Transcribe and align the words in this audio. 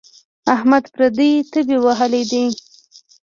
احمد 0.55 0.83
پردۍ 0.93 1.31
تبې 1.51 1.77
وهلی 1.85 2.23
دی. 2.31 2.43